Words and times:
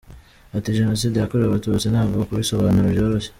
Ati 0.57 0.69
“Jenoside 0.79 1.15
yakorewe 1.17 1.47
Abatutsi 1.49 1.87
ntabwo 1.89 2.17
kubisobanura 2.27 2.93
byoroshye. 2.95 3.29